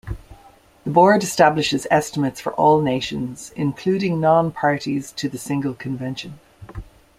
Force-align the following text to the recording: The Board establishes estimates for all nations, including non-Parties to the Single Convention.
The 0.83 0.89
Board 0.89 1.21
establishes 1.21 1.85
estimates 1.91 2.41
for 2.41 2.55
all 2.55 2.81
nations, 2.81 3.53
including 3.55 4.19
non-Parties 4.19 5.11
to 5.11 5.29
the 5.29 5.37
Single 5.37 5.75
Convention. 5.75 6.39